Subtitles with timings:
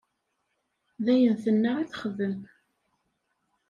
[1.03, 2.37] D ayen tenna i texdem.